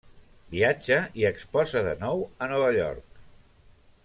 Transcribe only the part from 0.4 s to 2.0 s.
Viatja i exposa de